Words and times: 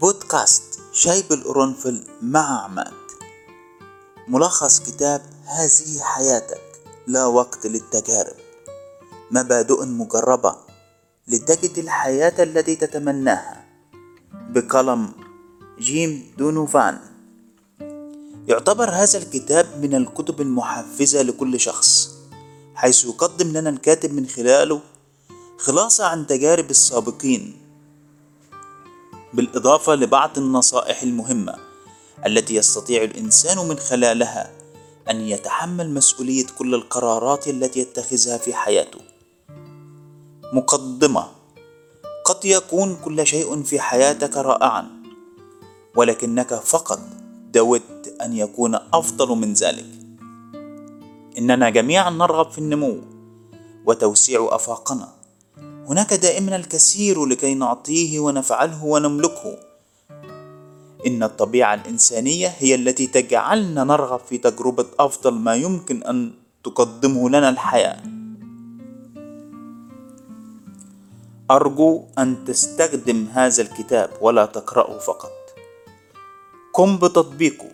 بودكاست 0.00 0.80
شاي 0.92 1.22
بالقرنفل 1.30 2.04
مع 2.22 2.64
عماد 2.64 2.92
ملخص 4.28 4.80
كتاب 4.80 5.22
هذه 5.44 6.00
حياتك 6.00 6.60
لا 7.06 7.26
وقت 7.26 7.66
للتجارب. 7.66 8.36
مبادئ 9.30 9.84
مجربة 9.86 10.56
لتجد 11.28 11.78
الحياة 11.78 12.42
التي 12.42 12.76
تتمناها. 12.76 13.64
بقلم 14.32 15.12
جيم 15.78 16.34
دونوفان. 16.38 16.98
يعتبر 18.48 18.90
هذا 18.90 19.18
الكتاب 19.18 19.66
من 19.82 19.94
الكتب 19.94 20.40
المحفزة 20.40 21.22
لكل 21.22 21.60
شخص 21.60 22.10
حيث 22.74 23.04
يقدم 23.04 23.48
لنا 23.48 23.70
الكاتب 23.70 24.12
من 24.12 24.26
خلاله 24.26 24.80
خلاصة 25.58 26.06
عن 26.06 26.26
تجارب 26.26 26.70
السابقين. 26.70 27.57
بالإضافة 29.34 29.94
لبعض 29.94 30.38
النصائح 30.38 31.02
المهمة 31.02 31.54
التي 32.26 32.54
يستطيع 32.54 33.02
الإنسان 33.02 33.68
من 33.68 33.78
خلالها 33.78 34.52
أن 35.10 35.20
يتحمل 35.20 35.94
مسؤولية 35.94 36.46
كل 36.58 36.74
القرارات 36.74 37.48
التي 37.48 37.80
يتخذها 37.80 38.38
في 38.38 38.54
حياته. 38.54 39.00
مقدمة 40.52 41.28
قد 42.24 42.44
يكون 42.44 42.96
كل 42.96 43.26
شيء 43.26 43.62
في 43.62 43.80
حياتك 43.80 44.36
رائعا 44.36 44.86
ولكنك 45.96 46.54
فقط 46.54 47.00
دودت 47.52 48.16
أن 48.22 48.36
يكون 48.36 48.74
أفضل 48.74 49.28
من 49.36 49.52
ذلك. 49.52 49.86
إننا 51.38 51.70
جميعا 51.70 52.10
نرغب 52.10 52.50
في 52.50 52.58
النمو 52.58 52.98
وتوسيع 53.86 54.48
آفاقنا 54.52 55.17
هناك 55.88 56.14
دائما 56.14 56.56
الكثير 56.56 57.26
لكي 57.26 57.54
نعطيه 57.54 58.20
ونفعله 58.20 58.84
ونملكه. 58.84 59.58
إن 61.06 61.22
الطبيعة 61.22 61.74
الإنسانية 61.74 62.48
هي 62.58 62.74
التي 62.74 63.06
تجعلنا 63.06 63.84
نرغب 63.84 64.20
في 64.20 64.38
تجربة 64.38 64.86
أفضل 64.98 65.34
ما 65.34 65.54
يمكن 65.54 66.02
أن 66.02 66.32
تقدمه 66.64 67.28
لنا 67.28 67.48
الحياة. 67.48 68.02
أرجو 71.50 72.04
أن 72.18 72.44
تستخدم 72.44 73.26
هذا 73.32 73.62
الكتاب 73.62 74.10
ولا 74.20 74.46
تقرأه 74.46 74.98
فقط. 74.98 75.32
قم 76.74 76.96
بتطبيقه. 76.96 77.70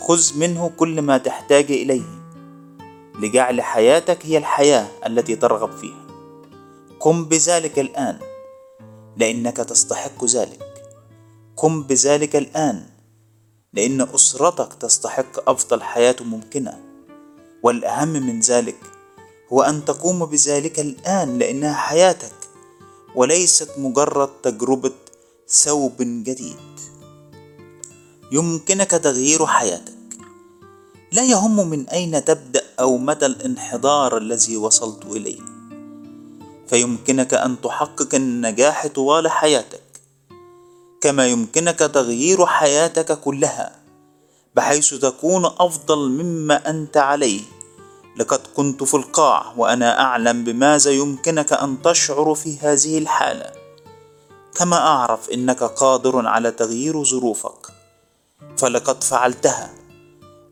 خذ 0.00 0.38
منه 0.38 0.70
كل 0.76 1.02
ما 1.02 1.18
تحتاج 1.18 1.72
إليه. 1.72 2.20
لجعل 3.20 3.62
حياتك 3.62 4.26
هي 4.26 4.38
الحياة 4.38 4.86
التي 5.06 5.36
ترغب 5.36 5.70
فيها. 5.70 6.07
قم 7.00 7.24
بذلك 7.24 7.78
الآن 7.78 8.18
لأنك 9.16 9.56
تستحق 9.56 10.24
ذلك. 10.24 10.62
قم 11.56 11.82
بذلك 11.82 12.36
الآن 12.36 12.86
لأن 13.72 14.00
أسرتك 14.00 14.74
تستحق 14.74 15.48
أفضل 15.50 15.82
حياة 15.82 16.16
ممكنة. 16.20 16.78
والأهم 17.62 18.08
من 18.08 18.40
ذلك 18.40 18.78
هو 19.52 19.62
أن 19.62 19.84
تقوم 19.84 20.26
بذلك 20.26 20.80
الآن 20.80 21.38
لأنها 21.38 21.74
حياتك 21.74 22.34
وليست 23.14 23.70
مجرد 23.78 24.28
تجربة 24.42 24.92
ثوب 25.48 25.96
جديد. 25.98 26.74
يمكنك 28.32 28.90
تغيير 28.90 29.46
حياتك. 29.46 29.98
لا 31.12 31.22
يهم 31.22 31.70
من 31.70 31.88
أين 31.88 32.24
تبدأ 32.24 32.62
أو 32.80 32.96
مدى 32.96 33.26
الانحدار 33.26 34.18
الذي 34.18 34.56
وصلت 34.56 35.06
إليه. 35.06 35.47
فيمكنك 36.68 37.34
أن 37.34 37.60
تحقق 37.60 38.14
النجاح 38.14 38.86
طوال 38.86 39.30
حياتك 39.30 39.82
كما 41.00 41.26
يمكنك 41.26 41.78
تغيير 41.78 42.46
حياتك 42.46 43.20
كلها 43.20 43.78
بحيث 44.54 44.94
تكون 44.94 45.44
أفضل 45.44 46.10
مما 46.10 46.70
أنت 46.70 46.96
عليه. 46.96 47.40
لقد 48.16 48.40
كنت 48.56 48.82
في 48.84 48.94
القاع 48.94 49.52
وأنا 49.56 50.00
أعلم 50.00 50.44
بماذا 50.44 50.90
يمكنك 50.90 51.52
أن 51.52 51.82
تشعر 51.82 52.34
في 52.34 52.58
هذه 52.58 52.98
الحالة. 52.98 53.52
كما 54.54 54.76
أعرف 54.76 55.30
إنك 55.30 55.62
قادر 55.62 56.26
على 56.26 56.50
تغيير 56.50 57.04
ظروفك 57.04 57.66
فلقد 58.56 59.04
فعلتها 59.04 59.70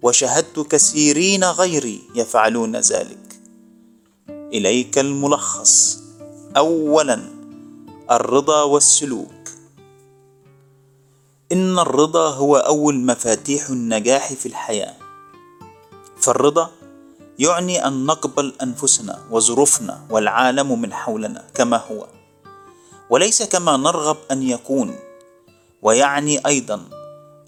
وشاهدت 0.02 0.60
كثيرين 0.60 1.44
غيري 1.44 2.02
يفعلون 2.14 2.76
ذلك. 2.76 3.40
إليك 4.28 4.98
الملخص. 4.98 6.05
اولا 6.56 7.20
الرضا 8.10 8.62
والسلوك. 8.62 9.48
إن 11.52 11.78
الرضا 11.78 12.28
هو 12.30 12.56
أول 12.56 12.94
مفاتيح 12.94 13.68
النجاح 13.68 14.32
في 14.32 14.46
الحياة. 14.46 14.94
فالرضا 16.16 16.70
يعني 17.38 17.86
أن 17.86 18.06
نقبل 18.06 18.52
أنفسنا 18.62 19.18
وظروفنا 19.30 20.06
والعالم 20.10 20.80
من 20.80 20.92
حولنا 20.92 21.44
كما 21.54 21.76
هو. 21.76 22.06
وليس 23.10 23.42
كما 23.42 23.76
نرغب 23.76 24.16
أن 24.30 24.42
يكون 24.42 24.96
ويعني 25.82 26.46
أيضا 26.46 26.80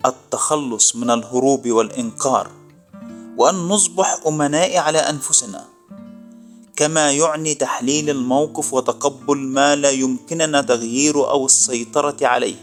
التخلص 0.06 0.96
من 0.96 1.10
الهروب 1.10 1.68
والإنكار 1.68 2.50
وأن 3.36 3.54
نصبح 3.54 4.18
أمناء 4.26 4.76
على 4.76 4.98
أنفسنا. 4.98 5.77
كما 6.78 7.10
يعني 7.12 7.54
تحليل 7.54 8.10
الموقف 8.10 8.74
وتقبل 8.74 9.36
ما 9.36 9.76
لا 9.76 9.90
يمكننا 9.90 10.60
تغييره 10.60 11.30
أو 11.30 11.46
السيطرة 11.46 12.16
عليه. 12.22 12.56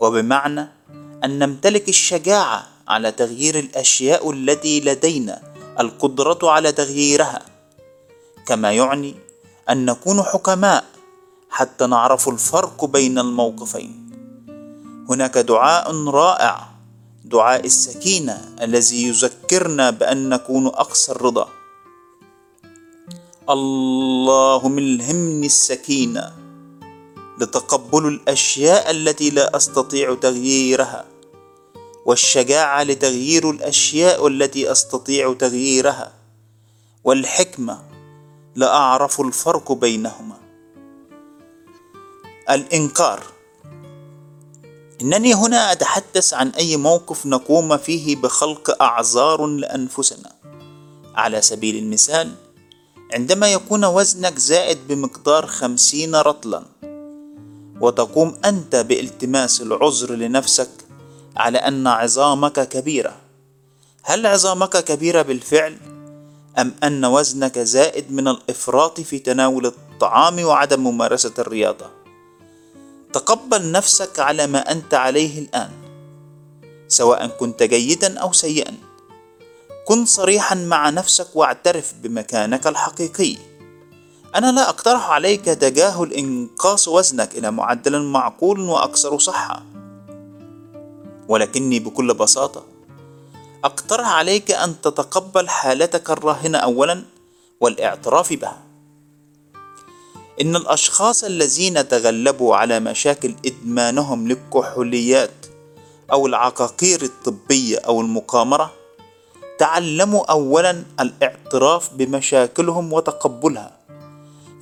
وبمعنى 0.00 0.68
أن 1.24 1.38
نمتلك 1.38 1.88
الشجاعة 1.88 2.66
على 2.88 3.12
تغيير 3.12 3.58
الأشياء 3.58 4.30
التي 4.30 4.80
لدينا 4.80 5.42
القدرة 5.80 6.38
على 6.50 6.72
تغييرها. 6.72 7.42
كما 8.46 8.72
يعني 8.72 9.14
أن 9.70 9.86
نكون 9.86 10.22
حكماء 10.22 10.84
حتى 11.50 11.86
نعرف 11.86 12.28
الفرق 12.28 12.84
بين 12.84 13.18
الموقفين. 13.18 14.10
هناك 15.08 15.38
دعاء 15.38 16.04
رائع 16.06 16.68
دعاء 17.24 17.66
السكينة 17.66 18.54
الذي 18.62 19.08
يذكرنا 19.08 19.90
بأن 19.90 20.28
نكون 20.28 20.66
أكثر 20.66 21.22
رضا 21.22 21.59
اللهم 23.50 24.78
الهمني 24.78 25.46
السكينة 25.46 26.32
لتقبل 27.40 28.06
الأشياء 28.06 28.90
التي 28.90 29.30
لا 29.30 29.56
أستطيع 29.56 30.14
تغييرها 30.14 31.04
والشجاعة 32.06 32.82
لتغيير 32.82 33.50
الأشياء 33.50 34.26
التي 34.26 34.72
أستطيع 34.72 35.34
تغييرها 35.34 36.12
والحكمة 37.04 37.82
لأعرف 38.56 39.20
الفرق 39.20 39.72
بينهما. 39.72 40.38
الإنكار. 42.50 43.22
إنني 45.02 45.34
هنا 45.34 45.72
أتحدث 45.72 46.34
عن 46.34 46.48
أي 46.48 46.76
موقف 46.76 47.26
نقوم 47.26 47.76
فيه 47.76 48.16
بخلق 48.16 48.82
أعذار 48.82 49.46
لأنفسنا. 49.46 50.32
على 51.14 51.42
سبيل 51.42 51.76
المثال 51.76 52.34
عندما 53.14 53.52
يكون 53.52 53.84
وزنك 53.84 54.38
زائد 54.38 54.78
بمقدار 54.88 55.46
خمسين 55.46 56.14
رطلا 56.14 56.62
وتقوم 57.80 58.36
أنت 58.44 58.76
بالتماس 58.76 59.60
العذر 59.60 60.14
لنفسك 60.14 60.70
على 61.36 61.58
أن 61.58 61.86
عظامك 61.86 62.68
كبيرة 62.68 63.16
هل 64.02 64.26
عظامك 64.26 64.84
كبيرة 64.84 65.22
بالفعل؟ 65.22 65.76
أم 66.58 66.74
أن 66.84 67.04
وزنك 67.04 67.58
زائد 67.58 68.12
من 68.12 68.28
الإفراط 68.28 69.00
في 69.00 69.18
تناول 69.18 69.66
الطعام 69.66 70.44
وعدم 70.44 70.84
ممارسة 70.84 71.34
الرياضة؟ 71.38 71.86
تقبل 73.12 73.72
نفسك 73.72 74.18
على 74.18 74.46
ما 74.46 74.72
أنت 74.72 74.94
عليه 74.94 75.38
الآن 75.38 75.70
سواء 76.88 77.26
كنت 77.26 77.62
جيدا 77.62 78.18
أو 78.18 78.32
سيئا 78.32 78.74
كن 79.90 80.06
صريحا 80.06 80.54
مع 80.54 80.90
نفسك 80.90 81.26
واعترف 81.34 81.94
بمكانك 82.02 82.66
الحقيقي. 82.66 83.36
أنا 84.34 84.52
لا 84.52 84.68
أقترح 84.68 85.10
عليك 85.10 85.44
تجاهل 85.44 86.12
إنقاص 86.12 86.88
وزنك 86.88 87.38
إلى 87.38 87.50
معدل 87.50 88.02
معقول 88.02 88.60
وأكثر 88.60 89.18
صحة. 89.18 89.62
ولكني 91.28 91.78
بكل 91.78 92.14
بساطة 92.14 92.64
أقترح 93.64 94.08
عليك 94.08 94.50
أن 94.50 94.80
تتقبل 94.80 95.48
حالتك 95.48 96.10
الراهنة 96.10 96.58
أولا 96.58 97.04
والاعتراف 97.60 98.32
بها. 98.32 98.62
إن 100.40 100.56
الأشخاص 100.56 101.24
الذين 101.24 101.88
تغلبوا 101.88 102.56
على 102.56 102.80
مشاكل 102.80 103.34
إدمانهم 103.46 104.28
للكحوليات 104.28 105.46
أو 106.12 106.26
العقاقير 106.26 107.02
الطبية 107.02 107.78
أو 107.78 108.00
المقامرة 108.00 108.79
تعلموا 109.60 110.24
اولا 110.30 110.84
الاعتراف 111.00 111.94
بمشاكلهم 111.94 112.92
وتقبلها. 112.92 113.76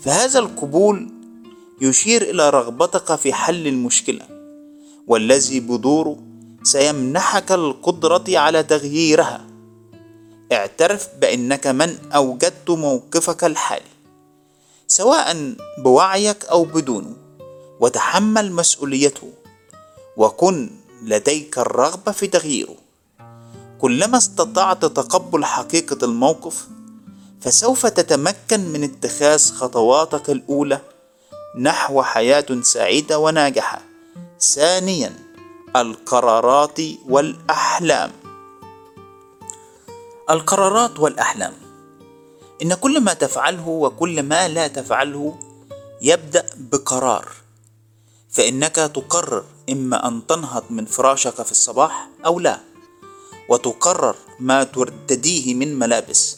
فهذا 0.01 0.39
القبول 0.39 1.09
يشير 1.81 2.23
إلى 2.23 2.51
رغبتك 2.51 3.15
في 3.15 3.33
حل 3.33 3.67
المشكلة 3.67 4.27
والذي 5.07 5.61
بدوره 5.61 6.17
سيمنحك 6.63 7.53
القدرة 7.53 8.25
على 8.29 8.63
تغييرها. 8.63 9.47
اعترف 10.53 11.09
بأنك 11.21 11.67
من 11.67 11.99
أوجدت 12.15 12.71
موقفك 12.71 13.45
الحالي 13.45 13.93
سواء 14.89 15.55
بوعيك 15.79 16.45
أو 16.45 16.65
بدونه 16.65 17.17
وتحمل 17.81 18.53
مسؤوليته 18.53 19.31
وكن 20.17 20.71
لديك 21.03 21.59
الرغبة 21.59 22.13
في 22.13 22.27
تغييره. 22.27 22.88
كلما 23.81 24.19
استطعت 24.19 24.85
تقبل 24.85 25.45
حقيقة 25.45 26.05
الموقف 26.05 26.69
فسوف 27.41 27.87
تتمكن 27.87 28.61
من 28.61 28.85
اتخاذ 28.85 29.53
خطواتك 29.53 30.31
الأولى 30.31 30.81
نحو 31.59 32.03
حياة 32.03 32.47
سعيدة 32.63 33.19
وناجحة. 33.19 33.83
ثانيا 34.41 35.13
القرارات 35.77 36.81
والأحلام. 37.09 38.13
القرارات 40.31 40.99
والأحلام. 41.01 41.53
إن 42.63 42.75
كل 42.75 43.01
ما 43.01 43.15
تفعله 43.15 43.69
وكل 43.69 44.23
ما 44.23 44.49
لا 44.49 44.69
تفعله 44.69 45.39
يبدأ 46.03 46.47
بقرار. 46.57 47.29
فإنك 48.31 48.75
تقرر 48.75 49.45
إما 49.71 50.09
أن 50.09 50.27
تنهض 50.27 50.65
من 50.71 50.85
فراشك 50.85 51.43
في 51.43 51.53
الصباح 51.53 52.09
أو 52.27 52.41
لا. 52.41 52.68
وتقرر 53.49 54.17
ما 54.41 54.65
ترتديه 54.65 55.55
من 55.55 55.79
ملابس 55.79 56.37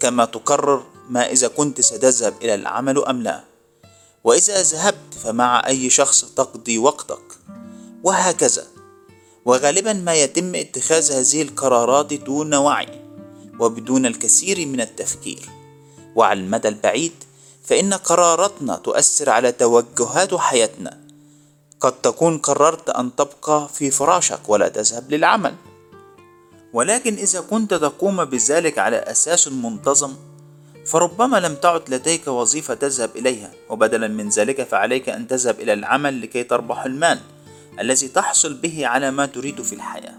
كما 0.00 0.24
تقرر 0.24 0.82
ما 1.08 1.30
إذا 1.30 1.48
كنت 1.48 1.80
ستذهب 1.80 2.34
إلى 2.42 2.54
العمل 2.54 3.04
أم 3.04 3.22
لا. 3.22 3.44
وإذا 4.24 4.62
ذهبت 4.62 5.14
فمع 5.22 5.66
أي 5.66 5.90
شخص 5.90 6.24
تقضي 6.24 6.78
وقتك. 6.78 7.38
وهكذا. 8.02 8.66
وغالبا 9.44 9.92
ما 9.92 10.14
يتم 10.14 10.54
اتخاذ 10.54 11.12
هذه 11.12 11.42
القرارات 11.42 12.14
دون 12.14 12.54
وعي 12.54 13.02
وبدون 13.60 14.06
الكثير 14.06 14.66
من 14.66 14.80
التفكير. 14.80 15.48
وعلى 16.16 16.40
المدى 16.40 16.68
البعيد 16.68 17.12
فإن 17.64 17.94
قراراتنا 17.94 18.76
تؤثر 18.76 19.30
على 19.30 19.52
توجهات 19.52 20.34
حياتنا. 20.34 20.98
قد 21.80 21.92
تكون 21.92 22.38
قررت 22.38 22.90
أن 22.90 23.16
تبقى 23.16 23.68
في 23.74 23.90
فراشك 23.90 24.48
ولا 24.48 24.68
تذهب 24.68 25.12
للعمل. 25.12 25.54
ولكن 26.72 27.14
إذا 27.14 27.40
كنت 27.40 27.74
تقوم 27.74 28.24
بذلك 28.24 28.78
على 28.78 28.96
أساس 28.96 29.48
منتظم 29.48 30.14
فربما 30.86 31.36
لم 31.36 31.54
تعد 31.54 31.94
لديك 31.94 32.28
وظيفة 32.28 32.74
تذهب 32.74 33.16
إليها 33.16 33.50
وبدلا 33.68 34.08
من 34.08 34.28
ذلك 34.28 34.62
فعليك 34.62 35.08
أن 35.08 35.26
تذهب 35.26 35.60
إلى 35.60 35.72
العمل 35.72 36.22
لكي 36.22 36.44
تربح 36.44 36.84
المال 36.84 37.20
الذي 37.80 38.08
تحصل 38.08 38.54
به 38.54 38.86
على 38.86 39.10
ما 39.10 39.26
تريد 39.26 39.62
في 39.62 39.74
الحياة. 39.74 40.14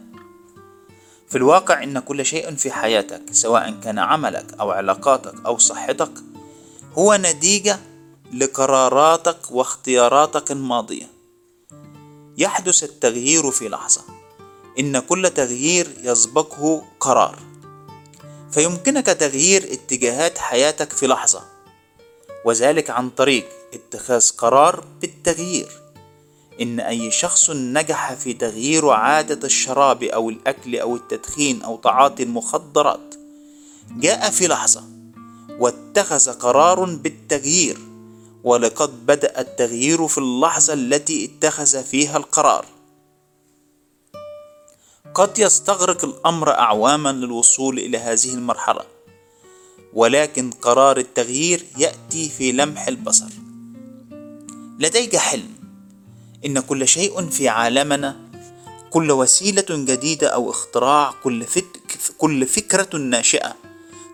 في 1.30 1.38
الواقع 1.38 1.84
إن 1.84 2.00
كل 2.00 2.26
شيء 2.26 2.56
في 2.56 2.72
حياتك 2.72 3.22
سواء 3.32 3.80
كان 3.84 4.00
عملك 4.00 4.46
أو 4.60 4.72
علاقاتك 4.72 5.46
أو 5.46 5.58
صحتك 5.58 6.12
هو 6.94 7.16
نتيجة 7.16 7.80
لقراراتك 8.34 9.52
واختياراتك 9.52 10.52
الماضية. 10.52 11.08
يحدث 12.38 12.84
التغيير 12.84 13.52
في 13.52 13.70
لحظة. 13.70 14.23
إن 14.80 15.00
كل 15.00 15.30
تغيير 15.30 15.88
يسبقه 16.04 16.84
قرار. 17.00 17.40
فيمكنك 18.52 19.06
تغيير 19.06 19.74
اتجاهات 19.74 20.38
حياتك 20.38 20.94
في 20.94 21.08
لحظة 21.08 21.44
وذلك 22.46 22.90
عن 22.90 23.10
طريق 23.10 23.46
اتخاذ 23.74 24.30
قرار 24.38 24.86
بالتغيير. 25.02 25.84
إن 26.62 26.80
أي 26.80 27.12
شخص 27.12 27.50
نجح 27.50 28.14
في 28.14 28.34
تغيير 28.34 28.90
عادة 28.90 29.48
الشراب 29.48 30.04
أو 30.04 30.30
الأكل 30.30 30.76
أو 30.76 30.96
التدخين 30.96 31.62
أو 31.62 31.78
تعاطي 31.78 32.24
المخدرات 32.24 33.16
جاء 33.92 34.30
في 34.30 34.48
لحظة 34.48 34.84
واتخذ 35.60 36.32
قرار 36.32 36.84
بالتغيير 36.86 37.78
ولقد 38.44 39.06
بدأ 39.06 39.42
التغيير 39.42 40.08
في 40.08 40.18
اللحظة 40.18 40.74
التي 40.74 41.26
اتخذ 41.26 41.84
فيها 41.84 42.18
القرار. 42.18 42.66
قد 45.16 45.40
يستغرق 45.40 46.06
الأمر 46.06 46.52
أعواما 46.52 47.12
للوصول 47.12 47.80
إلى 47.80 47.98
هذه 47.98 48.34
المرحلة 48.34 48.82
ولكن 49.94 50.52
قرار 50.52 50.98
التغيير 50.98 51.66
يأتي 51.78 52.30
في 52.30 52.52
لمح 52.52 52.88
البصر. 52.88 53.30
لديك 54.80 55.16
حلم 55.16 55.50
إن 56.46 56.60
كل 56.60 56.88
شيء 56.88 57.30
في 57.30 57.50
عالمنا 57.50 58.18
كل 58.90 59.12
وسيلة 59.12 59.66
جديدة 59.70 60.28
أو 60.28 60.50
اختراع 60.50 61.14
كل, 61.24 61.44
فك 61.44 61.66
كل 62.18 62.46
فكرة 62.46 62.98
ناشئة 62.98 63.56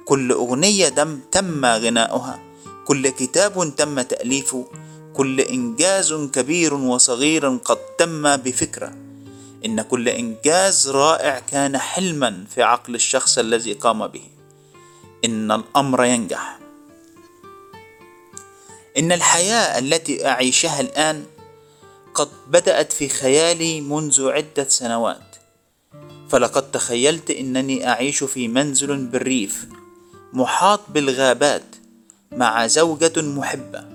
كل 0.06 0.32
أغنية 0.32 0.90
دم 0.90 1.20
تم 1.32 1.66
غناؤها 1.66 2.40
كل 2.86 3.10
كتاب 3.10 3.76
تم 3.76 4.02
تأليفه 4.02 4.68
كل 5.14 5.42
إنجاز 5.42 6.14
كبير 6.14 6.74
وصغير 6.74 7.50
قد 7.50 7.78
تم 7.98 8.36
بفكرة. 8.36 9.09
إن 9.66 9.82
كل 9.82 10.10
إنجاز 10.10 10.90
رائع 10.90 11.40
كان 11.40 11.78
حلما 11.78 12.46
في 12.56 12.64
عقل 12.64 12.96
الشخص 12.96 13.38
الذي 13.38 13.74
قام 13.74 14.08
به. 14.08 14.24
إن 15.26 15.52
الأمر 15.52 16.06
ينجح. 16.06 16.60
إن 18.98 19.12
الحياة 19.12 19.80
التي 19.80 20.28
أعيشها 20.28 20.82
الآن 20.82 21.26
قد 22.14 22.30
بدأت 22.48 22.94
في 22.94 23.10
خيالي 23.10 23.82
منذ 23.82 24.30
عدة 24.30 24.68
سنوات. 24.68 25.36
فلقد 26.30 26.72
تخيلت 26.72 27.32
إنني 27.32 27.90
أعيش 27.90 28.24
في 28.24 28.48
منزل 28.48 29.06
بالريف 29.06 29.66
محاط 30.34 30.80
بالغابات 30.90 31.76
مع 32.32 32.68
زوجة 32.68 33.22
محبة 33.22 33.86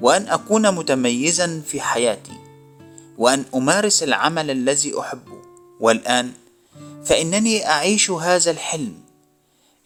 وأن 0.00 0.28
أكون 0.28 0.74
متميزا 0.74 1.62
في 1.66 1.80
حياتي. 1.80 2.43
وأن 3.18 3.44
أمارس 3.54 4.02
العمل 4.02 4.50
الذي 4.50 5.00
أحبه. 5.00 5.42
والآن 5.80 6.32
فإنني 7.04 7.66
أعيش 7.66 8.10
هذا 8.10 8.50
الحلم. 8.50 8.94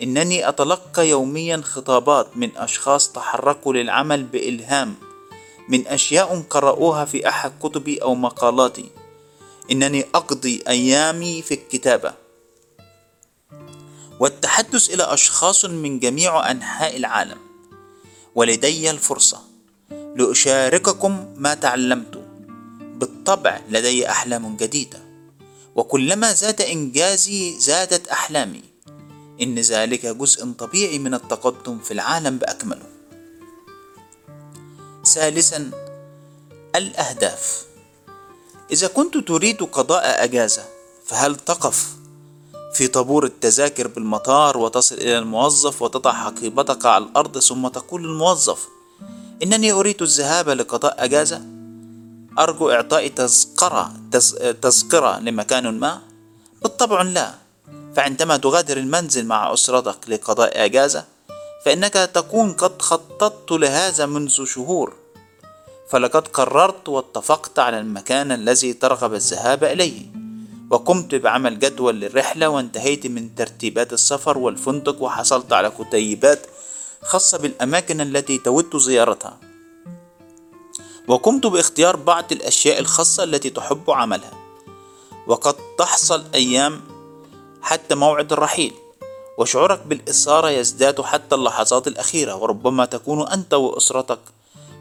إنني 0.03 0.49
أتلقى 0.49 1.09
يوميا 1.09 1.61
خطابات 1.65 2.37
من 2.37 2.57
أشخاص 2.57 3.13
تحركوا 3.13 3.73
للعمل 3.73 4.25
بإلهام 4.25 4.95
من 5.69 5.87
أشياء 5.87 6.45
قرأوها 6.51 7.05
في 7.05 7.29
أحد 7.29 7.53
كتبي 7.63 8.03
أو 8.03 8.15
مقالاتي. 8.15 8.91
إنني 9.71 10.05
أقضي 10.15 10.63
أيامي 10.69 11.43
في 11.43 11.55
الكتابة. 11.55 12.15
والتحدث 14.21 14.91
إلى 14.91 15.03
أشخاص 15.03 15.65
من 15.65 15.99
جميع 15.99 16.51
أنحاء 16.51 16.97
العالم. 16.97 17.39
ولدي 18.35 18.91
الفرصة 18.91 19.43
لأشارككم 19.91 21.35
ما 21.37 21.55
تعلمت. 21.55 22.28
بالطبع 22.99 23.61
لدي 23.69 24.11
أحلام 24.11 24.57
جديدة. 24.57 25.01
وكلما 25.75 26.33
زاد 26.33 26.61
إنجازي 26.61 27.59
زادت 27.59 28.09
أحلامي. 28.09 28.63
إن 29.43 29.59
ذلك 29.59 30.07
جزء 30.07 30.53
طبيعي 30.53 30.99
من 30.99 31.15
التقدم 31.15 31.79
في 31.79 31.91
العالم 31.91 32.39
بأكمله. 32.39 32.87
ثالثا 35.05 35.71
الأهداف. 36.77 37.65
إذا 38.73 38.87
كنت 38.87 39.17
تريد 39.17 39.63
قضاء 39.63 40.25
أجازة 40.25 40.65
فهل 41.07 41.37
تقف 41.37 41.99
في 42.75 42.89
طابور 42.89 43.25
التذاكر 43.25 43.89
بالمطار 43.89 44.59
وتصل 44.59 44.95
إلى 44.95 45.19
الموظف 45.19 45.83
وتضع 45.83 46.13
حقيبتك 46.13 46.87
على 46.87 47.05
الأرض 47.05 47.39
ثم 47.39 47.69
تقول 47.69 48.03
للموظف 48.03 48.69
إنني 49.43 49.73
أريد 49.73 50.03
الذهاب 50.03 50.49
لقضاء 50.49 51.05
أجازة 51.05 51.43
أرجو 52.39 52.71
إعطاء 52.71 53.09
تذكرة 53.09 53.93
تذكرة 54.63 55.19
لمكان 55.19 55.79
ما؟ 55.79 56.01
بالطبع 56.63 57.03
لا. 57.03 57.35
فعندما 57.97 58.37
تغادر 58.37 58.77
المنزل 58.77 59.27
مع 59.27 59.53
أسرتك 59.53 60.09
لقضاء 60.09 60.65
أجازة 60.65 61.05
فإنك 61.65 61.93
تكون 61.93 62.53
قد 62.53 62.83
خططت 62.83 63.53
لهذا 63.53 64.07
منذ 64.07 64.45
شهور. 64.45 64.93
فلقد 65.89 66.29
قررت 66.29 66.89
واتفقت 66.89 67.59
على 67.59 67.81
المكان 67.81 68.33
الذي 68.33 68.73
ترغب 68.73 69.15
الذهاب 69.15 69.65
إليه 69.65 70.07
وقمت 70.71 71.15
بعمل 71.15 71.59
جدول 71.59 72.01
للرحلة 72.01 72.49
وانتهيت 72.49 73.07
من 73.07 73.35
ترتيبات 73.35 73.93
السفر 73.93 74.39
والفندق 74.39 75.03
وحصلت 75.03 75.53
على 75.53 75.71
كتيبات 75.71 76.47
خاصة 77.03 77.39
بالأماكن 77.39 78.01
التي 78.01 78.39
تود 78.39 78.77
زيارتها. 78.77 79.48
وقمت 81.09 81.47
باختيار 81.47 81.97
بعض 81.97 82.33
الأشياء 82.33 82.79
الخاصة 82.79 83.25
التي 83.25 83.51
تحب 83.51 83.91
عملها. 83.91 84.33
وقد 85.27 85.55
تحصل 85.79 86.25
أيام 86.35 86.81
حتى 87.63 87.95
موعد 87.95 88.33
الرحيل 88.33 88.73
وشعورك 89.39 89.87
بالإثارة 89.87 90.49
يزداد 90.51 91.01
حتى 91.01 91.35
اللحظات 91.35 91.87
الأخيرة 91.87 92.35
وربما 92.37 92.85
تكون 92.85 93.29
أنت 93.29 93.55
وأسرتك 93.55 94.19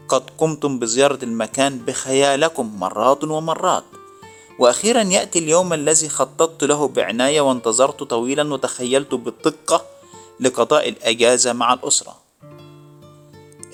قد 0.08 0.22
قمتم 0.38 0.78
بزيارة 0.78 1.18
المكان 1.22 1.78
بخيالكم 1.78 2.80
مرات 2.80 3.24
ومرات. 3.24 3.84
وأخيرا 4.58 5.02
يأتي 5.02 5.38
اليوم 5.38 5.72
الذي 5.72 6.08
خططت 6.08 6.64
له 6.64 6.88
بعناية 6.88 7.40
وانتظرت 7.40 8.02
طويلا 8.02 8.54
وتخيلت 8.54 9.14
بالدقة 9.14 9.84
لقضاء 10.40 10.88
الأجازة 10.88 11.52
مع 11.52 11.72
الأسرة. 11.72 12.27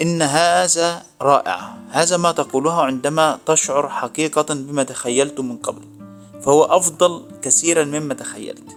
إن 0.00 0.22
هذا 0.22 1.02
رائع 1.20 1.74
هذا 1.90 2.16
ما 2.16 2.32
تقوله 2.32 2.82
عندما 2.82 3.38
تشعر 3.46 3.88
حقيقة 3.88 4.54
بما 4.54 4.82
تخيلت 4.82 5.40
من 5.40 5.56
قبل 5.56 5.82
فهو 6.42 6.64
أفضل 6.64 7.22
كثيرا 7.42 7.84
مما 7.84 8.14
تخيلت 8.14 8.76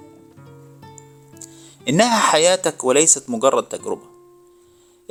إنها 1.90 2.20
حياتك 2.20 2.84
وليست 2.84 3.30
مجرد 3.30 3.64
تجربة 3.64 4.18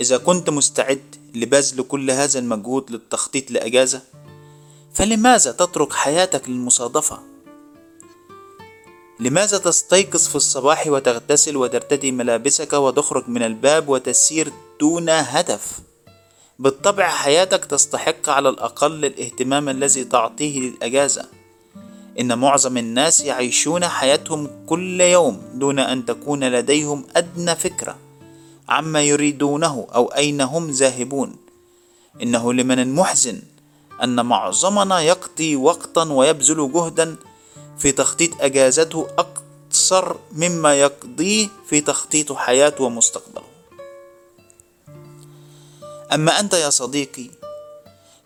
إذا 0.00 0.16
كنت 0.16 0.50
مستعد 0.50 1.16
لبذل 1.34 1.82
كل 1.82 2.10
هذا 2.10 2.38
المجهود 2.38 2.90
للتخطيط 2.90 3.50
لأجازة 3.50 4.02
فلماذا 4.94 5.52
تترك 5.52 5.92
حياتك 5.92 6.48
للمصادفة؟ 6.48 7.18
لماذا 9.20 9.58
تستيقظ 9.58 10.28
في 10.28 10.36
الصباح 10.36 10.86
وتغتسل 10.86 11.56
وترتدي 11.56 12.12
ملابسك 12.12 12.72
وتخرج 12.72 13.28
من 13.28 13.42
الباب 13.42 13.88
وتسير 13.88 14.52
دون 14.80 15.08
هدف؟ 15.08 15.85
بالطبع 16.58 17.08
حياتك 17.08 17.64
تستحق 17.64 18.28
على 18.28 18.48
الأقل 18.48 19.04
الاهتمام 19.04 19.68
الذي 19.68 20.04
تعطيه 20.04 20.60
للأجازة. 20.60 21.28
إن 22.20 22.38
معظم 22.38 22.76
الناس 22.76 23.20
يعيشون 23.20 23.88
حياتهم 23.88 24.50
كل 24.66 25.00
يوم 25.00 25.42
دون 25.54 25.78
أن 25.78 26.06
تكون 26.06 26.44
لديهم 26.44 27.06
أدنى 27.16 27.56
فكرة 27.56 27.96
عما 28.68 29.02
يريدونه 29.02 29.86
أو 29.94 30.06
أين 30.06 30.40
هم 30.40 30.70
ذاهبون. 30.70 31.36
إنه 32.22 32.52
لمن 32.52 32.78
المحزن 32.78 33.42
أن 34.02 34.26
معظمنا 34.26 35.00
يقضي 35.00 35.56
وقتا 35.56 36.02
ويبذل 36.02 36.72
جهدا 36.72 37.16
في 37.78 37.92
تخطيط 37.92 38.30
أجازته 38.40 39.06
أكثر 39.18 40.16
مما 40.32 40.74
يقضيه 40.74 41.48
في 41.68 41.80
تخطيط 41.80 42.32
حياته 42.32 42.84
ومستقبله. 42.84 43.55
أما 46.12 46.40
أنت 46.40 46.54
يا 46.54 46.70
صديقي 46.70 47.30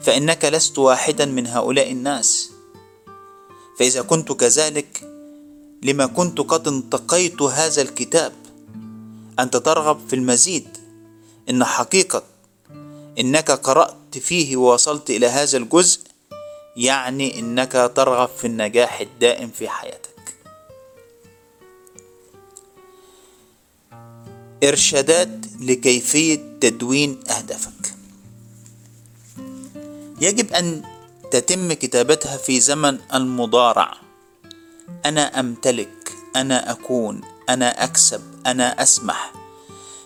فإنك 0.01 0.45
لست 0.45 0.79
واحدا 0.79 1.25
من 1.25 1.47
هؤلاء 1.47 1.93
الناس. 1.93 2.51
فإذا 3.79 4.03
كنت 4.03 4.33
كذلك 4.33 5.01
لما 5.83 6.07
كنت 6.07 6.41
قد 6.41 6.69
انتقيت 6.69 7.43
هذا 7.43 7.83
الكتاب 7.83 8.33
أنت 9.39 9.57
ترغب 9.57 10.09
في 10.09 10.17
المزيد. 10.17 10.69
إن 11.51 11.65
حقيقة 11.65 12.23
إنك 13.19 13.51
قرأت 13.51 14.19
فيه 14.19 14.57
ووصلت 14.57 15.11
إلى 15.11 15.27
هذا 15.27 15.59
الجزء 15.59 16.01
يعني 16.77 17.39
إنك 17.39 17.93
ترغب 17.97 18.29
في 18.29 18.47
النجاح 18.47 19.01
الدائم 19.01 19.51
في 19.51 19.69
حياتك. 19.69 20.11
إرشادات 24.65 25.29
لكيفية 25.61 26.50
تدوين 26.61 27.21
أهدافك. 27.31 27.95
يجب 30.21 30.53
أن 30.53 30.83
تتم 31.31 31.73
كتابتها 31.73 32.37
في 32.37 32.61
زمن 32.61 32.99
المضارع 33.15 33.95
أنا 35.07 35.41
أمتلك 35.41 36.13
أنا 36.37 36.71
أكون 36.71 37.21
أنا 37.49 37.85
أكسب 37.85 38.21
أنا 38.47 38.83
أسمح. 38.83 39.33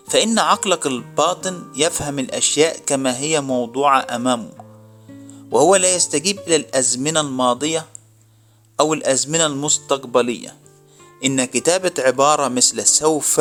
فإن 0.09 0.39
عقلك 0.39 0.87
الباطن 0.87 1.63
يفهم 1.77 2.19
الأشياء 2.19 2.79
كما 2.87 3.19
هي 3.19 3.41
موضوعة 3.41 4.07
أمامه 4.11 4.51
وهو 5.51 5.77
لا 5.77 5.95
يستجيب 5.95 6.39
إلى 6.47 6.57
الأزمنة 6.57 7.21
الماضية 7.21 7.87
أو 8.81 8.95
الأزمنة 8.95 9.47
المستقبلية. 9.47 10.57
إن 11.25 11.45
كتابة 11.45 11.93
عبارة 11.99 12.49
مثل 12.49 12.87
سوف 12.87 13.41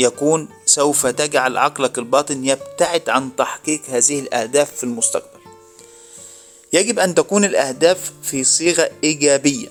يكون 0.00 0.48
سوف 0.66 1.06
تجعل 1.06 1.56
عقلك 1.56 1.98
الباطن 1.98 2.44
يبتعد 2.44 3.08
عن 3.08 3.36
تحقيق 3.36 3.80
هذه 3.88 4.20
الأهداف 4.20 4.76
في 4.76 4.84
المستقبل. 4.84 5.40
يجب 6.72 6.98
أن 6.98 7.14
تكون 7.14 7.44
الأهداف 7.44 8.12
في 8.22 8.44
صيغة 8.44 8.90
إيجابية. 9.04 9.68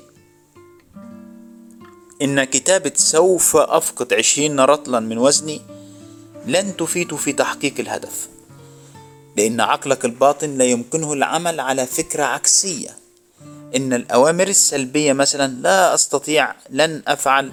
إن 2.22 2.44
كتابة 2.44 2.92
سوف 2.96 3.58
أفقد 3.58 4.14
عشرين 4.14 4.60
رطلا 4.60 5.00
من 5.00 5.18
وزني 5.18 5.62
لن 6.46 6.78
تفيد 6.78 7.16
في 7.16 7.34
تحقيق 7.34 7.74
الهدف 7.80 8.28
لأن 9.38 9.62
عقلك 9.62 10.06
الباطن 10.06 10.58
لا 10.58 10.66
يمكنه 10.66 11.14
العمل 11.14 11.60
على 11.60 11.86
فكرة 11.86 12.24
عكسية. 12.24 12.90
إن 13.76 13.94
الأوامر 13.94 14.48
السلبية 14.48 15.14
مثلا 15.14 15.54
لا 15.62 15.94
أستطيع 15.94 16.56
لن 16.70 17.04
أفعل 17.08 17.52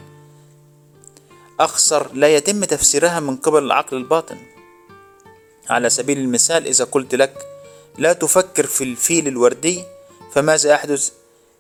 أخسر 1.60 2.12
لا 2.14 2.36
يتم 2.36 2.64
تفسيرها 2.64 3.20
من 3.20 3.36
قبل 3.36 3.62
العقل 3.62 3.96
الباطن. 3.96 4.38
على 5.68 5.90
سبيل 5.90 6.18
المثال 6.18 6.66
إذا 6.66 6.84
قلت 6.84 7.14
لك 7.14 7.34
لا 7.98 8.12
تفكر 8.12 8.66
في 8.66 8.84
الفيل 8.84 9.28
الوردي 9.28 9.84
فماذا 10.32 10.70
يحدث 10.70 11.10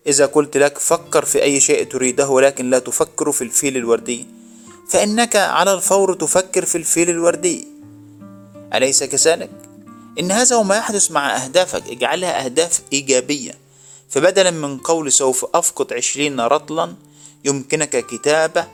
إذا 0.06 0.26
قلت 0.26 0.56
لك 0.56 0.78
فكر 0.78 1.24
في 1.24 1.42
أي 1.42 1.60
شيء 1.60 1.84
تريده 1.84 2.28
ولكن 2.28 2.70
لا 2.70 2.78
تفكر 2.78 3.32
في 3.32 3.42
الفيل 3.42 3.76
الوردي 3.76 4.26
فإنك 4.88 5.36
على 5.36 5.72
الفور 5.72 6.14
تفكر 6.14 6.64
في 6.64 6.78
الفيل 6.78 7.10
الوردي. 7.10 7.68
أليس 8.74 9.04
كذلك؟ 9.04 9.50
إن 10.18 10.30
هذا 10.30 10.56
هو 10.56 10.62
ما 10.62 10.76
يحدث 10.76 11.10
مع 11.10 11.36
أهدافك 11.36 11.82
اجعلها 11.88 12.44
أهداف 12.44 12.80
إيجابية. 12.92 13.58
فبدلا 14.08 14.50
من 14.50 14.78
قول 14.78 15.12
سوف 15.12 15.46
أفقد 15.54 15.92
عشرين 15.92 16.40
رطلا 16.40 16.94
يمكنك 17.44 18.06
كتابة 18.06 18.66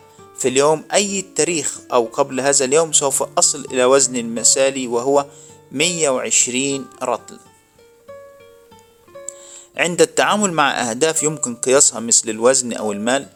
في 0.42 0.48
اليوم 0.48 0.82
أي 0.94 1.24
تاريخ 1.36 1.78
أو 1.92 2.04
قبل 2.04 2.40
هذا 2.40 2.64
اليوم 2.64 2.92
سوف 2.92 3.22
أصل 3.38 3.64
إلى 3.72 3.84
وزن 3.84 4.16
المثالي 4.16 4.86
وهو 4.86 5.26
120 5.72 6.86
رطل. 7.02 7.38
عند 9.76 10.02
التعامل 10.02 10.52
مع 10.52 10.90
أهداف 10.90 11.22
يمكن 11.22 11.54
قياسها 11.54 12.00
مثل 12.00 12.30
الوزن 12.30 12.72
أو 12.72 12.92
المال 12.92 13.26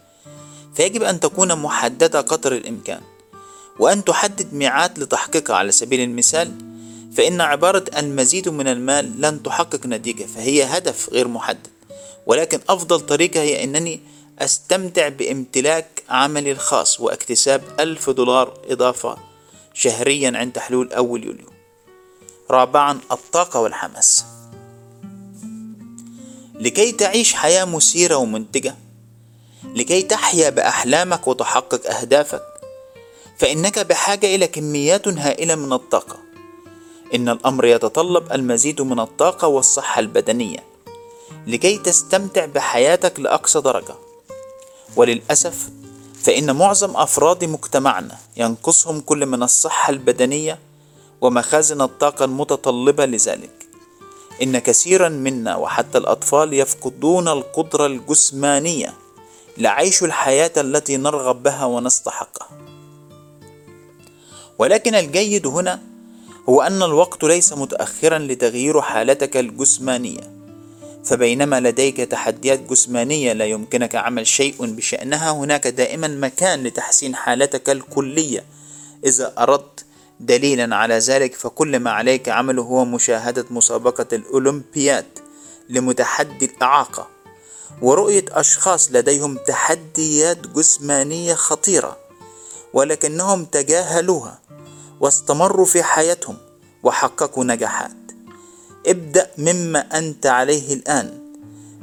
فيجب 0.74 1.02
أن 1.02 1.20
تكون 1.20 1.54
محددة 1.54 2.20
قدر 2.20 2.52
الإمكان. 2.52 3.00
وأن 3.78 4.04
تحدد 4.04 4.54
ميعاد 4.54 4.98
لتحقيقها 4.98 5.56
على 5.56 5.72
سبيل 5.72 6.00
المثال 6.00 6.52
فإن 7.16 7.40
عبارة 7.40 7.84
المزيد 7.96 8.48
من 8.48 8.68
المال 8.68 9.20
لن 9.20 9.42
تحقق 9.42 9.86
نتيجة 9.86 10.24
فهي 10.24 10.64
هدف 10.64 11.10
غير 11.10 11.28
محدد. 11.28 11.68
ولكن 12.26 12.60
أفضل 12.68 13.00
طريقة 13.00 13.40
هي 13.40 13.64
أنني 13.64 14.00
أستمتع 14.38 15.08
بامتلاك 15.08 16.02
عملي 16.08 16.52
الخاص 16.52 17.00
واكتساب 17.00 17.62
ألف 17.80 18.10
دولار 18.10 18.54
إضافة 18.70 19.16
شهريا 19.74 20.32
عند 20.34 20.58
حلول 20.58 20.92
أول 20.92 21.24
يوليو. 21.24 21.46
رابعا 22.50 23.00
الطاقة 23.12 23.60
والحماس. 23.60 24.24
لكي 26.54 26.92
تعيش 26.92 27.34
حياة 27.34 27.64
مثيرة 27.64 28.16
ومنتجة 28.16 28.76
لكي 29.64 30.02
تحيا 30.02 30.50
بأحلامك 30.50 31.28
وتحقق 31.28 31.90
أهدافك 31.90 32.42
فإنك 33.38 33.78
بحاجة 33.78 34.34
إلى 34.34 34.46
كميات 34.46 35.08
هائلة 35.08 35.54
من 35.54 35.72
الطاقة. 35.72 36.16
إن 37.14 37.28
الأمر 37.28 37.64
يتطلب 37.64 38.32
المزيد 38.32 38.82
من 38.82 39.00
الطاقة 39.00 39.48
والصحة 39.48 40.00
البدنية. 40.00 40.64
لكي 41.46 41.78
تستمتع 41.78 42.44
بحياتك 42.46 43.20
لأقصى 43.20 43.60
درجة. 43.60 44.05
وللأسف 44.96 45.68
فإن 46.22 46.56
معظم 46.56 46.96
أفراد 46.96 47.44
مجتمعنا 47.44 48.18
ينقصهم 48.36 49.00
كل 49.00 49.26
من 49.26 49.42
الصحة 49.42 49.90
البدنية 49.90 50.58
ومخازن 51.20 51.80
الطاقة 51.80 52.24
المتطلبة 52.24 53.06
لذلك. 53.06 53.66
إن 54.42 54.58
كثيرا 54.58 55.08
منا 55.08 55.56
وحتى 55.56 55.98
الأطفال 55.98 56.54
يفقدون 56.54 57.28
القدرة 57.28 57.86
الجسمانية 57.86 58.94
لعيش 59.58 60.02
الحياة 60.02 60.52
التي 60.56 60.96
نرغب 60.96 61.42
بها 61.42 61.64
ونستحقها. 61.64 62.48
ولكن 64.58 64.94
الجيد 64.94 65.46
هنا 65.46 65.82
هو 66.48 66.62
أن 66.62 66.82
الوقت 66.82 67.24
ليس 67.24 67.52
متأخرا 67.52 68.18
لتغيير 68.18 68.80
حالتك 68.80 69.36
الجسمانية. 69.36 70.35
فبينما 71.06 71.60
لديك 71.60 71.96
تحديات 71.96 72.60
جسمانية 72.60 73.32
لا 73.32 73.44
يمكنك 73.44 73.94
عمل 73.94 74.26
شيء 74.26 74.54
بشأنها 74.60 75.30
هناك 75.30 75.66
دائما 75.66 76.08
مكان 76.08 76.62
لتحسين 76.62 77.14
حالتك 77.14 77.70
الكلية. 77.70 78.44
إذا 79.04 79.32
أردت 79.38 79.84
دليلا 80.20 80.76
على 80.76 80.98
ذلك 80.98 81.34
فكل 81.34 81.80
ما 81.80 81.90
عليك 81.90 82.28
عمله 82.28 82.62
هو 82.62 82.84
مشاهدة 82.84 83.44
مسابقة 83.50 84.06
الأولمبياد 84.12 85.06
لمتحدي 85.68 86.44
الإعاقة 86.44 87.08
ورؤية 87.82 88.24
أشخاص 88.30 88.92
لديهم 88.92 89.36
تحديات 89.46 90.46
جسمانية 90.46 91.34
خطيرة 91.34 91.96
ولكنهم 92.72 93.44
تجاهلوها 93.44 94.40
واستمروا 95.00 95.66
في 95.66 95.82
حياتهم 95.82 96.36
وحققوا 96.82 97.44
نجاحات. 97.44 98.05
ابدأ 98.86 99.30
مما 99.38 99.78
أنت 99.78 100.26
عليه 100.26 100.74
الآن. 100.74 101.18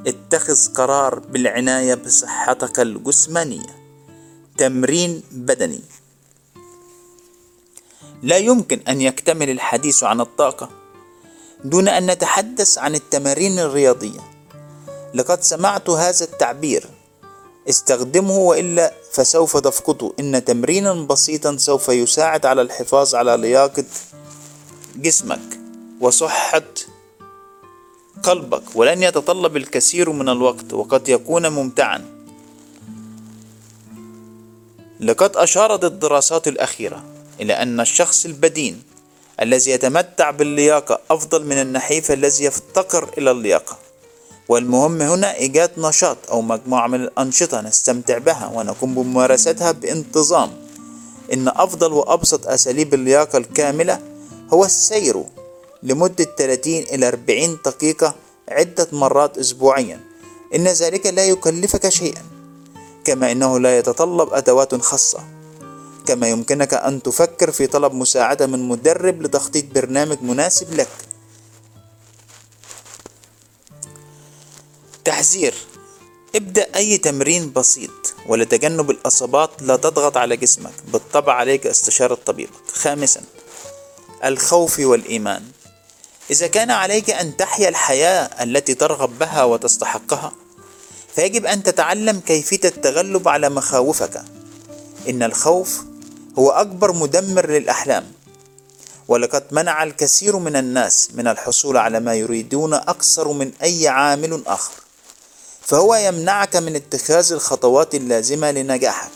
اتخذ 0.08 0.74
قرار 0.74 1.20
بالعناية 1.20 1.96
بصحتك 1.96 2.80
الجسمانية. 2.80 3.84
تمرين 4.58 5.24
بدني. 5.32 5.82
لا 8.24 8.38
يمكن 8.38 8.80
أن 8.88 9.02
يكتمل 9.02 9.50
الحديث 9.50 10.04
عن 10.04 10.22
الطاقة 10.22 10.70
دون 11.64 11.88
أن 11.88 12.06
نتحدث 12.12 12.78
عن 12.78 12.96
التمارين 12.96 13.60
الرياضية. 13.60 14.20
لقد 15.14 15.44
سمعت 15.44 15.90
هذا 15.90 16.26
التعبير. 16.26 16.90
استخدمه 17.70 18.38
وإلا 18.38 18.94
فسوف 19.12 19.58
تفقده. 19.58 20.14
إن 20.20 20.46
تمرينا 20.46 20.94
بسيطا 20.94 21.58
سوف 21.58 21.90
يساعد 21.90 22.46
على 22.46 22.62
الحفاظ 22.62 23.16
على 23.16 23.38
لياقة 23.38 23.86
جسمك 24.96 25.60
وصحة 26.02 26.64
قلبك 28.24 28.64
ولن 28.76 29.04
يتطلب 29.04 29.58
الكثير 29.58 30.10
من 30.10 30.30
الوقت 30.30 30.74
وقد 30.74 31.10
يكون 31.10 31.48
ممتعا. 31.48 32.06
لقد 35.00 35.38
أشارت 35.38 35.84
الدراسات 35.84 36.48
الأخيرة 36.48 37.04
إلى 37.42 37.54
أن 37.54 37.80
الشخص 37.80 38.26
البدين 38.26 38.84
الذي 39.42 39.72
يتمتع 39.72 40.32
باللياقة 40.32 41.00
أفضل 41.12 41.46
من 41.46 41.62
النحيف 41.62 42.12
الذي 42.12 42.44
يفتقر 42.44 43.10
إلى 43.18 43.32
اللياقة. 43.32 43.78
والمهم 44.50 45.02
هنا 45.02 45.36
إيجاد 45.36 45.72
نشاط 45.78 46.18
أو 46.30 46.42
مجموعة 46.42 46.88
من 46.88 47.02
الأنشطة 47.02 47.62
نستمتع 47.62 48.18
بها 48.18 48.52
ونقوم 48.54 48.96
بممارستها 48.96 49.72
بانتظام. 49.72 50.52
إن 51.34 51.48
أفضل 51.48 51.94
وأبسط 51.94 52.48
أساليب 52.48 52.94
اللياقة 52.94 53.38
الكاملة 53.38 54.00
هو 54.54 54.66
السير 54.66 55.24
لمدة 55.84 56.24
30 56.38 56.74
إلى 56.74 57.08
40 57.08 57.60
دقيقة 57.66 58.16
عدة 58.50 58.88
مرات 58.92 59.38
أسبوعيا. 59.38 60.00
إن 60.56 60.68
ذلك 60.68 61.06
لا 61.06 61.26
يكلفك 61.26 61.90
شيئا. 61.90 62.24
كما 63.06 63.32
إنه 63.32 63.60
لا 63.60 63.78
يتطلب 63.78 64.34
أدوات 64.34 64.76
خاصة. 64.76 65.24
كما 66.06 66.30
يمكنك 66.30 66.74
أن 66.74 67.04
تفكر 67.04 67.52
في 67.52 67.68
طلب 67.68 67.94
مساعدة 67.94 68.48
من 68.48 68.68
مدرب 68.68 69.22
لتخطيط 69.22 69.66
برنامج 69.76 70.18
مناسب 70.22 70.74
لك. 70.74 70.90
تحذير 75.06 75.54
ابدأ 76.36 76.68
أي 76.76 76.98
تمرين 76.98 77.54
بسيط 77.54 78.14
ولتجنب 78.28 78.92
الإصابات 78.92 79.50
لا 79.62 79.76
تضغط 79.76 80.18
على 80.18 80.38
جسمك. 80.38 80.74
بالطبع 80.88 81.34
عليك 81.34 81.68
استشارة 81.68 82.16
طبيبك. 82.26 82.72
خامسا 82.74 83.22
الخوف 84.24 84.80
والإيمان. 84.80 85.44
إذا 86.34 86.48
كان 86.48 86.72
عليك 86.72 87.10
أن 87.10 87.38
تحيا 87.38 87.70
الحياة 87.70 88.44
التي 88.44 88.74
ترغب 88.74 89.20
بها 89.20 89.44
وتستحقها 89.44 90.32
فيجب 91.16 91.46
أن 91.46 91.64
تتعلم 91.64 92.20
كيفية 92.20 92.60
التغلب 92.66 93.28
على 93.28 93.50
مخاوفك. 93.50 94.24
إن 95.10 95.24
الخوف 95.24 95.84
هو 96.40 96.52
أكبر 96.52 96.92
مدمر 96.92 97.50
للأحلام. 97.50 98.12
ولقد 99.08 99.44
منع 99.52 99.84
الكثير 99.84 100.38
من 100.38 100.56
الناس 100.56 101.10
من 101.14 101.28
الحصول 101.28 101.78
على 101.78 102.00
ما 102.00 102.16
يريدون 102.16 102.74
أكثر 102.74 103.32
من 103.32 103.52
أي 103.64 103.88
عامل 103.88 104.44
آخر. 104.48 104.74
فهو 105.62 105.96
يمنعك 105.96 106.56
من 106.56 106.76
اتخاذ 106.76 107.34
الخطوات 107.34 107.96
اللازمة 107.96 108.52
لنجاحك 108.52 109.12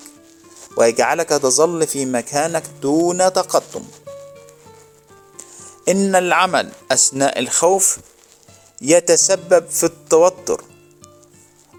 ويجعلك 0.77 1.29
تظل 1.29 1.87
في 1.87 2.05
مكانك 2.05 2.63
دون 2.81 3.33
تقدم. 3.33 3.83
إن 5.89 6.15
العمل 6.15 6.69
أثناء 6.91 7.39
الخوف 7.39 7.97
يتسبب 8.81 9.65
في 9.69 9.83
التوتر 9.83 10.63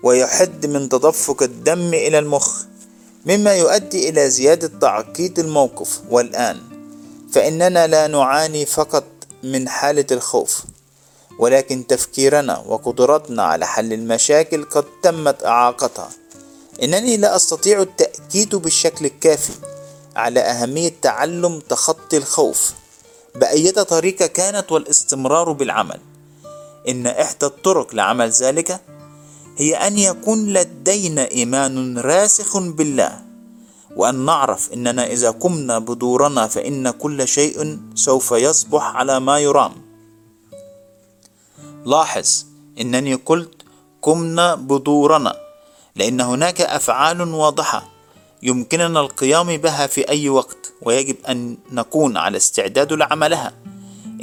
ويحد 0.02 0.66
من 0.66 0.88
تدفق 0.88 1.42
الدم 1.42 1.94
إلى 1.94 2.18
المخ 2.18 2.62
مما 3.26 3.54
يؤدي 3.54 4.08
إلى 4.08 4.30
زيادة 4.30 4.78
تعقيد 4.80 5.38
الموقف. 5.38 6.00
والآن 6.10 6.60
فإننا 7.32 7.86
لا 7.86 8.06
نعاني 8.06 8.66
فقط 8.66 9.04
من 9.42 9.68
حالة 9.68 10.06
الخوف 10.10 10.62
ولكن 11.38 11.86
تفكيرنا 11.86 12.58
وقدرتنا 12.66 13.42
على 13.42 13.66
حل 13.66 13.92
المشاكل 13.92 14.64
قد 14.64 14.84
تمت 15.02 15.44
إعاقتها. 15.44 16.10
إنني 16.82 17.16
لا 17.16 17.36
أستطيع 17.36 17.82
التأكيد 17.82 18.56
بالشكل 18.56 19.06
الكافي 19.06 19.52
على 20.16 20.40
أهمية 20.40 20.92
تعلم 21.02 21.60
تخطي 21.60 22.16
الخوف. 22.16 22.73
بأية 23.34 23.71
طريقة 23.71 24.26
كانت 24.26 24.73
والاستمرار 24.73 25.52
بالعمل. 25.52 26.00
إن 26.88 27.06
إحدى 27.06 27.47
الطرق 27.47 27.95
لعمل 27.95 28.30
ذلك 28.30 28.80
هي 29.56 29.75
أن 29.76 29.99
يكون 29.99 30.52
لدينا 30.52 31.30
إيمان 31.30 31.99
راسخ 31.99 32.58
بالله 32.58 33.21
وأن 33.97 34.25
نعرف 34.25 34.73
أننا 34.73 35.06
إذا 35.06 35.30
قمنا 35.30 35.78
بدورنا 35.78 36.47
فإن 36.47 36.91
كل 36.91 37.28
شيء 37.28 37.78
سوف 37.95 38.32
يصبح 38.32 38.97
على 38.97 39.21
ما 39.21 39.38
يرام. 39.38 39.73
لاحظ 41.84 42.45
أنني 42.80 43.14
قلت 43.14 43.62
قمنا 44.02 44.54
بدورنا 44.54 45.36
لأن 45.97 46.21
هناك 46.21 46.60
أفعال 46.60 47.34
واضحة 47.34 47.88
يمكننا 48.42 49.00
القيام 49.00 49.56
بها 49.56 49.86
في 49.86 50.08
أي 50.08 50.28
وقت 50.28 50.72
ويجب 50.82 51.16
أن 51.28 51.56
نكون 51.72 52.16
على 52.16 52.36
استعداد 52.36 52.92
لعملها. 52.92 53.54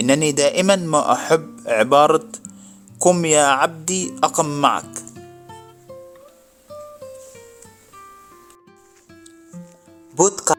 إنني 0.02 0.32
دائما 0.32 0.76
ما 0.76 1.14
أحب 1.14 1.60
عبارة 1.66 2.28
قم 3.00 3.26
يا 3.26 3.44
عبدي 3.44 4.14
أقم 4.24 4.62
معك 4.62 5.06
بودكاست 10.18 10.52